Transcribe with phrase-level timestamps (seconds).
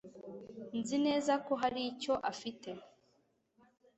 [0.79, 2.69] Nzi neza ko hari icyo afite